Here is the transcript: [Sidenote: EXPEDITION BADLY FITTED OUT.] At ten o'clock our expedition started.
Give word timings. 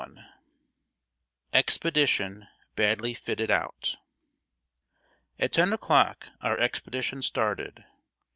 [Sidenote: 0.03 0.25
EXPEDITION 1.53 2.47
BADLY 2.75 3.13
FITTED 3.13 3.51
OUT.] 3.51 3.97
At 5.37 5.51
ten 5.51 5.71
o'clock 5.73 6.29
our 6.41 6.57
expedition 6.59 7.21
started. 7.21 7.85